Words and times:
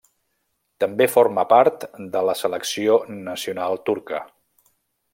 També 0.83 1.07
forma 1.15 1.43
part 1.51 1.85
de 2.15 2.25
la 2.31 2.37
selecció 2.41 2.99
nacional 3.31 3.81
turca. 3.91 4.27